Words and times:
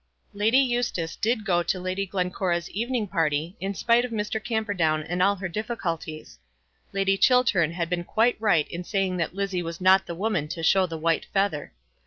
Lady 0.33 0.57
Eustace 0.57 1.15
did 1.15 1.45
go 1.45 1.61
to 1.61 1.79
Lady 1.79 2.07
Glencora's 2.07 2.71
evening 2.71 3.07
party, 3.07 3.55
in 3.59 3.75
spite 3.75 4.03
of 4.03 4.09
Mr. 4.09 4.43
Camperdown 4.43 5.03
and 5.03 5.21
all 5.21 5.35
her 5.35 5.47
difficulties. 5.47 6.39
Lady 6.91 7.19
Chiltern 7.19 7.73
had 7.73 7.87
been 7.87 8.03
quite 8.03 8.35
right 8.41 8.67
in 8.69 8.83
saying 8.83 9.17
that 9.17 9.35
Lizzie 9.35 9.61
was 9.61 9.79
not 9.79 10.07
the 10.07 10.15
woman 10.15 10.47
to 10.47 10.63
show 10.63 10.87
the 10.87 10.97
white 10.97 11.25
feather. 11.31 11.71